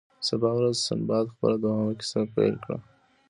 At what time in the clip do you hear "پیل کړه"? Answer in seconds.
2.33-2.77